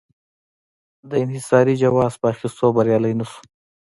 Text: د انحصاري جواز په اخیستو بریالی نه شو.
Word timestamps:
د 1.09 1.11
انحصاري 1.23 1.75
جواز 1.83 2.13
په 2.21 2.25
اخیستو 2.33 2.65
بریالی 2.75 3.13
نه 3.19 3.25
شو. 3.29 3.39